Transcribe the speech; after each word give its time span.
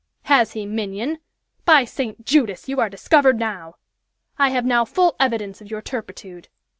"Has 0.23 0.53
he, 0.53 0.65
minion? 0.65 1.19
By 1.63 1.85
St. 1.85 2.25
Judas! 2.25 2.67
you 2.67 2.79
are 2.79 2.89
discovered 2.89 3.37
now! 3.37 3.75
I 4.39 4.49
have 4.49 4.65
now 4.65 4.83
full 4.83 5.15
evidence 5.19 5.61
of 5.61 5.69
your 5.69 5.83
turpitude. 5.83 6.47